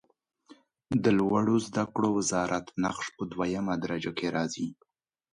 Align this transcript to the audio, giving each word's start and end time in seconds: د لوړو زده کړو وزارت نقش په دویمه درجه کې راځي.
د 1.03 1.05
لوړو 1.19 1.55
زده 1.67 1.83
کړو 1.93 2.09
وزارت 2.19 2.65
نقش 2.83 3.05
په 3.15 3.23
دویمه 3.31 3.73
درجه 3.83 4.11
کې 4.17 4.27
راځي. 4.35 4.67